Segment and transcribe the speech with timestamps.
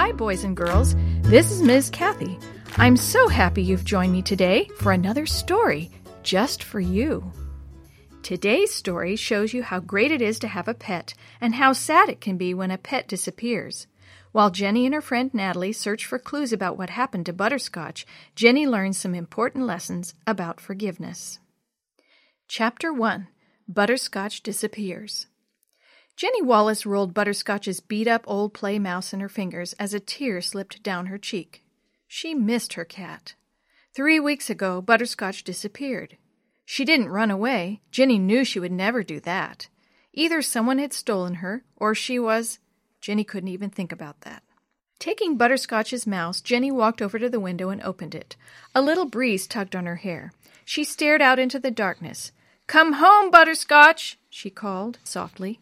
[0.00, 0.96] Hi, boys and girls.
[1.20, 1.90] This is Ms.
[1.90, 2.38] Kathy.
[2.78, 5.90] I'm so happy you've joined me today for another story
[6.22, 7.30] just for you.
[8.22, 12.08] Today's story shows you how great it is to have a pet and how sad
[12.08, 13.86] it can be when a pet disappears.
[14.32, 18.66] While Jenny and her friend Natalie search for clues about what happened to Butterscotch, Jenny
[18.66, 21.40] learns some important lessons about forgiveness.
[22.48, 23.28] Chapter 1
[23.68, 25.26] Butterscotch Disappears.
[26.20, 30.42] Jenny Wallace rolled Butterscotch's beat up old play mouse in her fingers as a tear
[30.42, 31.64] slipped down her cheek.
[32.06, 33.32] She missed her cat.
[33.94, 36.18] Three weeks ago, Butterscotch disappeared.
[36.66, 37.80] She didn't run away.
[37.90, 39.68] Jenny knew she would never do that.
[40.12, 42.58] Either someone had stolen her, or she was.
[43.00, 44.42] Jenny couldn't even think about that.
[44.98, 48.36] Taking Butterscotch's mouse, Jenny walked over to the window and opened it.
[48.74, 50.34] A little breeze tugged on her hair.
[50.66, 52.30] She stared out into the darkness.
[52.66, 55.60] Come home, Butterscotch, she called softly.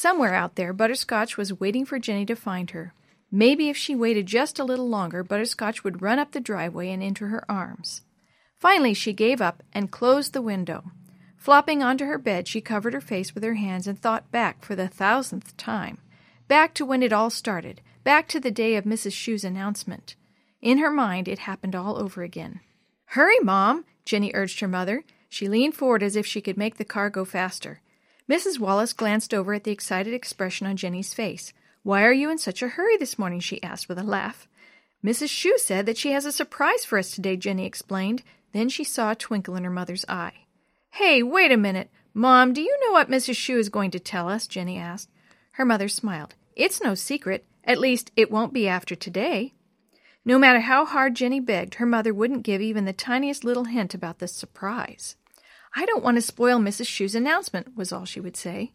[0.00, 2.94] Somewhere out there, Butterscotch was waiting for Jenny to find her.
[3.32, 7.02] Maybe if she waited just a little longer, Butterscotch would run up the driveway and
[7.02, 8.02] into her arms.
[8.60, 10.92] Finally, she gave up and closed the window.
[11.36, 14.76] Flopping onto her bed, she covered her face with her hands and thought back for
[14.76, 15.98] the thousandth time.
[16.46, 19.14] Back to when it all started, back to the day of Mrs.
[19.14, 20.14] Shue's announcement.
[20.62, 22.60] In her mind, it happened all over again.
[23.06, 25.02] Hurry, Mom, Jenny urged her mother.
[25.28, 27.80] She leaned forward as if she could make the car go faster.
[28.28, 28.58] Mrs.
[28.58, 31.52] Wallace glanced over at the excited expression on Jenny's face.
[31.82, 33.40] Why are you in such a hurry this morning?
[33.40, 34.46] she asked with a laugh.
[35.02, 35.30] Mrs.
[35.30, 38.22] Shue said that she has a surprise for us today, Jenny explained.
[38.52, 40.46] Then she saw a twinkle in her mother's eye.
[40.90, 41.90] Hey, wait a minute.
[42.12, 43.36] Mom, do you know what Mrs.
[43.36, 44.46] Shue is going to tell us?
[44.46, 45.08] Jenny asked.
[45.52, 46.34] Her mother smiled.
[46.56, 47.46] It's no secret.
[47.64, 49.54] At least, it won't be after today.
[50.24, 53.94] No matter how hard Jenny begged, her mother wouldn't give even the tiniest little hint
[53.94, 55.16] about this surprise.
[55.78, 56.88] I don't want to spoil Mrs.
[56.88, 58.72] Shue's announcement, was all she would say.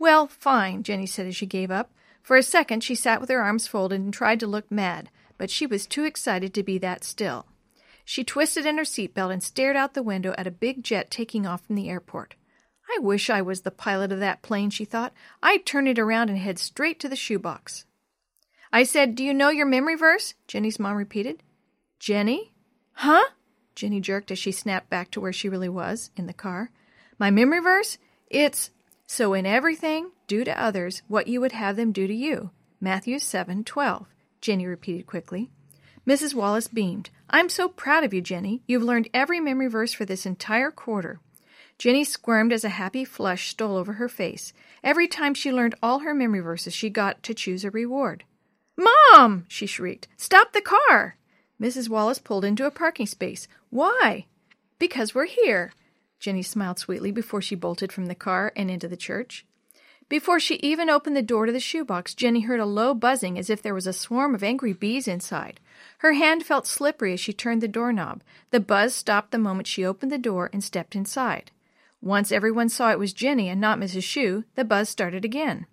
[0.00, 1.92] Well, fine, Jenny said as she gave up.
[2.24, 5.48] For a second she sat with her arms folded and tried to look mad, but
[5.48, 7.46] she was too excited to be that still.
[8.04, 11.08] She twisted in her seat belt and stared out the window at a big jet
[11.08, 12.34] taking off from the airport.
[12.92, 15.12] I wish I was the pilot of that plane, she thought.
[15.40, 17.84] I'd turn it around and head straight to the shoebox.
[18.72, 20.34] I said, Do you know your memory verse?
[20.48, 21.44] Jenny's mom repeated.
[22.00, 22.50] Jenny?
[22.94, 23.26] Huh?
[23.80, 26.70] Jenny jerked as she snapped back to where she really was, in the car.
[27.18, 27.96] My memory verse?
[28.26, 28.70] It's
[29.06, 32.50] so in everything, do to others what you would have them do to you.
[32.78, 34.06] Matthew 7 12.
[34.42, 35.48] Jenny repeated quickly.
[36.06, 36.34] Mrs.
[36.34, 37.08] Wallace beamed.
[37.30, 38.60] I'm so proud of you, Jenny.
[38.66, 41.18] You've learned every memory verse for this entire quarter.
[41.78, 44.52] Jenny squirmed as a happy flush stole over her face.
[44.84, 48.24] Every time she learned all her memory verses, she got to choose a reward.
[48.76, 49.46] Mom!
[49.48, 50.06] she shrieked.
[50.18, 51.16] Stop the car!
[51.60, 51.88] Mrs.
[51.88, 53.46] Wallace pulled into a parking space.
[53.68, 54.26] Why?
[54.78, 55.72] Because we're here.
[56.18, 59.44] Jenny smiled sweetly before she bolted from the car and into the church.
[60.08, 63.48] Before she even opened the door to the shoebox, Jenny heard a low buzzing as
[63.48, 65.60] if there was a swarm of angry bees inside.
[65.98, 68.22] Her hand felt slippery as she turned the doorknob.
[68.50, 71.52] The buzz stopped the moment she opened the door and stepped inside.
[72.02, 74.02] Once everyone saw it was Jenny and not Mrs.
[74.02, 75.66] Shue, the buzz started again.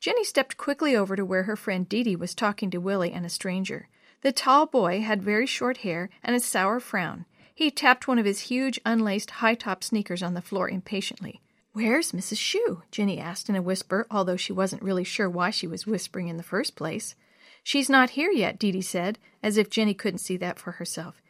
[0.00, 3.26] Jenny stepped quickly over to where her friend Dee Dee was talking to Willie and
[3.26, 3.88] a stranger.
[4.24, 7.26] The tall boy had very short hair and a sour frown.
[7.54, 11.42] He tapped one of his huge, unlaced, high top sneakers on the floor impatiently.
[11.74, 12.38] Where's Mrs.
[12.38, 12.82] Shue?
[12.90, 16.38] Jenny asked in a whisper, although she wasn't really sure why she was whispering in
[16.38, 17.14] the first place.
[17.62, 21.20] She's not here yet, Dee Dee said, as if Jenny couldn't see that for herself.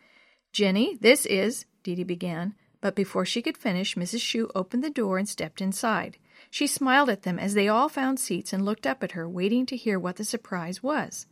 [0.53, 4.21] Jenny, this is, Dee Dee began, but before she could finish, Mrs.
[4.21, 6.17] Shue opened the door and stepped inside.
[6.49, 9.67] She smiled at them as they all found seats and looked up at her, waiting
[9.67, 11.27] to hear what the surprise was.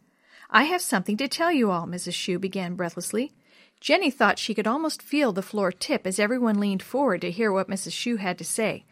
[0.55, 2.13] I have something to tell you all, Mrs.
[2.13, 3.33] Shue began breathlessly.
[3.81, 7.51] Jenny thought she could almost feel the floor tip as everyone leaned forward to hear
[7.51, 7.93] what Mrs.
[7.93, 8.85] Shue had to say.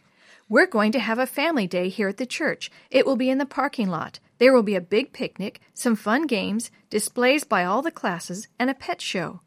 [0.48, 2.70] We're going to have a family day here at the church.
[2.90, 4.20] It will be in the parking lot.
[4.38, 8.70] There will be a big picnic, some fun games, displays by all the classes, and
[8.70, 9.42] a pet show.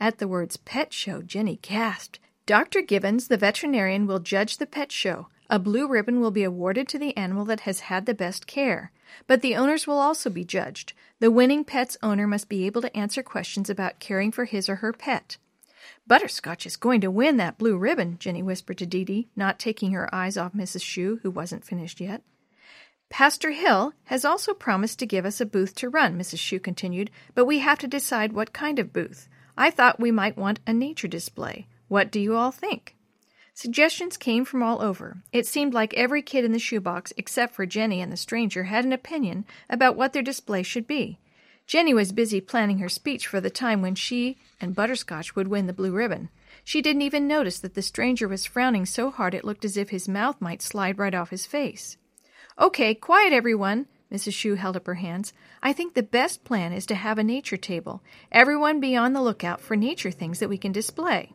[0.00, 2.20] At the words pet show, Jenny gasped.
[2.46, 2.80] Dr.
[2.80, 5.28] Gibbons, the veterinarian, will judge the pet show.
[5.52, 8.92] A blue ribbon will be awarded to the animal that has had the best care.
[9.26, 10.92] But the owners will also be judged.
[11.18, 14.76] The winning pet's owner must be able to answer questions about caring for his or
[14.76, 15.38] her pet.
[16.06, 19.90] Butterscotch is going to win that blue ribbon, Jenny whispered to Dee Dee, not taking
[19.90, 20.84] her eyes off Mrs.
[20.84, 22.22] Shue, who wasn't finished yet.
[23.08, 26.38] Pastor Hill has also promised to give us a booth to run, Mrs.
[26.38, 29.28] Shue continued, but we have to decide what kind of booth.
[29.58, 31.66] I thought we might want a nature display.
[31.88, 32.94] What do you all think?
[33.62, 35.18] Suggestions came from all over.
[35.34, 38.86] It seemed like every kid in the shoebox, except for Jenny and the stranger, had
[38.86, 41.18] an opinion about what their display should be.
[41.66, 45.66] Jenny was busy planning her speech for the time when she and Butterscotch would win
[45.66, 46.30] the blue ribbon.
[46.64, 49.90] She didn't even notice that the stranger was frowning so hard it looked as if
[49.90, 51.98] his mouth might slide right off his face.
[52.58, 54.32] Okay, quiet everyone, Mrs.
[54.32, 55.34] Shue held up her hands.
[55.62, 58.02] I think the best plan is to have a nature table.
[58.32, 61.34] Everyone be on the lookout for nature things that we can display.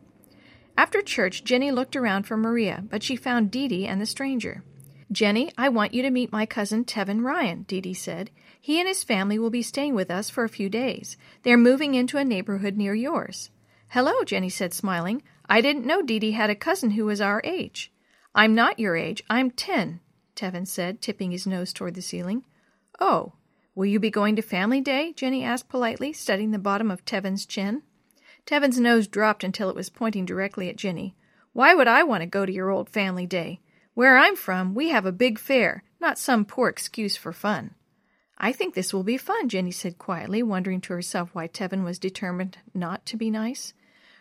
[0.77, 4.63] After church, Jenny looked around for Maria, but she found Dee Dee and the stranger.
[5.11, 8.31] Jenny, I want you to meet my cousin Tevin Ryan, Dee Dee said.
[8.59, 11.15] He and his family will be staying with us for a few days.
[11.43, 13.51] They're moving into a neighborhood near yours.
[13.89, 15.21] Hello, Jenny said, smiling.
[15.47, 17.91] I didn't know Dee Dee had a cousin who was our age.
[18.33, 19.23] I'm not your age.
[19.29, 20.01] I'm ten,
[20.35, 22.43] Tevin said, tipping his nose toward the ceiling.
[22.99, 23.33] Oh,
[23.75, 25.13] will you be going to Family Day?
[25.13, 27.83] Jenny asked politely, studying the bottom of Tevin's chin.
[28.45, 31.15] Tevin's nose dropped until it was pointing directly at Jenny.
[31.53, 33.59] Why would I want to go to your old Family Day?
[33.95, 37.73] Where I'm from, we have a big fair, not some poor excuse for fun.
[38.37, 41.97] I think this will be fun, Jenny said quietly, wondering to herself why Tevin was
[41.97, 43.73] determined not to be nice.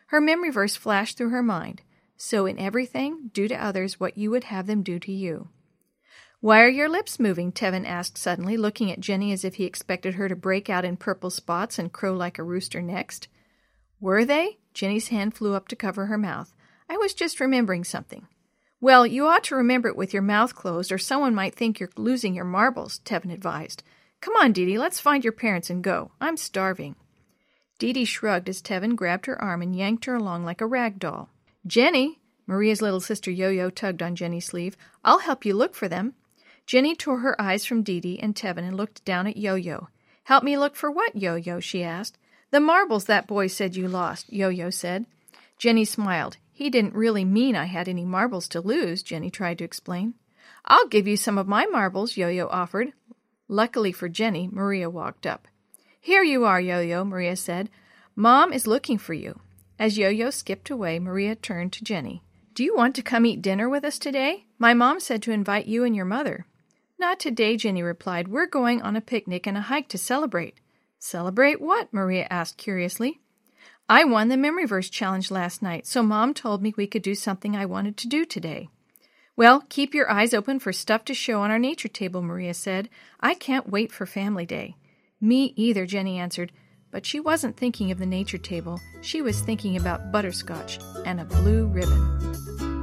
[0.07, 1.83] Her memory verse flashed through her mind.
[2.17, 5.49] So in everything, do to others what you would have them do to you.
[6.41, 7.51] Why are your lips moving?
[7.51, 10.97] Tevin asked suddenly, looking at Jenny as if he expected her to break out in
[10.97, 13.29] purple spots and crow like a rooster next.
[14.05, 14.59] Were they?
[14.75, 16.53] Jenny's hand flew up to cover her mouth.
[16.91, 18.29] I was just remembering something.
[18.79, 21.89] Well, you ought to remember it with your mouth closed, or someone might think you're
[21.97, 23.83] losing your marbles, Tevin advised.
[24.21, 26.11] Come on, Dee Dee, let's find your parents and go.
[26.21, 26.97] I'm starving.
[27.79, 30.99] Dee Dee shrugged as Tevin grabbed her arm and yanked her along like a rag
[30.99, 31.31] doll.
[31.67, 32.21] Jenny!
[32.47, 34.77] Maria's little sister Yo Yo tugged on Jenny's sleeve.
[35.03, 36.13] I'll help you look for them.
[36.67, 39.89] Jenny tore her eyes from Dee Dee and Tevin and looked down at Yo Yo.
[40.25, 41.59] Help me look for what, Yo Yo?
[41.59, 42.19] she asked.
[42.51, 45.07] The marbles that boy said you lost, Yo Yo said.
[45.59, 46.37] Jenny smiled.
[46.53, 50.15] He didn't really mean I had any marbles to lose, Jenny tried to explain.
[50.65, 52.93] I'll give you some of my marbles, Yo Yo offered.
[53.49, 55.49] Luckily for Jenny, Maria walked up.
[56.01, 57.71] Here you are, Yo Yo, Maria said.
[58.15, 59.41] Mom is looking for you.
[59.79, 62.23] As Yo Yo skipped away, Maria turned to Jenny.
[62.55, 64.45] Do you want to come eat dinner with us today?
[64.59, 66.47] My mom said to invite you and your mother.
[66.99, 68.29] Not today, Jenny replied.
[68.29, 70.61] We're going on a picnic and a hike to celebrate.
[71.05, 71.93] Celebrate what?
[71.93, 73.21] Maria asked curiously.
[73.91, 77.15] I won the memory verse challenge last night, so Mom told me we could do
[77.15, 78.71] something I wanted to do today.
[79.37, 82.89] Well, keep your eyes open for stuff to show on our nature table, Maria said.
[83.21, 84.77] I can't wait for Family Day.
[85.21, 86.53] Me either, Jenny answered,
[86.91, 88.81] but she wasn't thinking of the nature table.
[89.03, 92.74] She was thinking about butterscotch and a blue ribbon.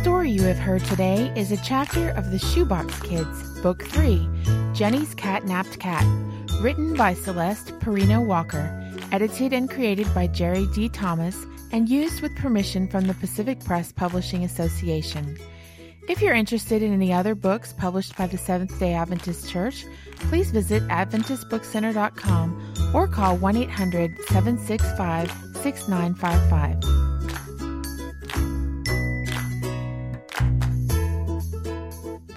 [0.00, 4.26] Story you have heard today is a chapter of The Shoebox Kids, Book 3,
[4.72, 6.02] Jenny's Cat-Napped Cat,
[6.62, 8.64] written by Celeste Perino Walker,
[9.12, 10.88] edited and created by Jerry D.
[10.88, 15.36] Thomas, and used with permission from the Pacific Press Publishing Association.
[16.08, 19.84] If you're interested in any other books published by the Seventh day Adventist Church,
[20.16, 25.30] please visit AdventistBookCenter.com or call 1 800 765
[25.62, 26.89] 6955.